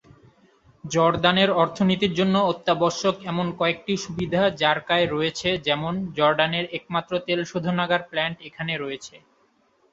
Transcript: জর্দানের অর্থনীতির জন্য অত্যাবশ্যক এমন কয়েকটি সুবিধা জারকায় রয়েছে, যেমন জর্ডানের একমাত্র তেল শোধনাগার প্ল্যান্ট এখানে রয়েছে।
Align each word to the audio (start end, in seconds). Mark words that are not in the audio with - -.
জর্দানের 0.83 1.49
অর্থনীতির 1.61 2.13
জন্য 2.13 2.35
অত্যাবশ্যক 2.51 3.15
এমন 3.31 3.47
কয়েকটি 3.59 3.93
সুবিধা 3.97 4.41
জারকায় 4.61 5.05
রয়েছে, 5.07 5.49
যেমন 5.67 5.93
জর্ডানের 6.17 6.65
একমাত্র 6.77 7.13
তেল 7.27 7.39
শোধনাগার 7.51 8.01
প্ল্যান্ট 8.09 8.37
এখানে 8.47 8.73
রয়েছে। 8.77 9.15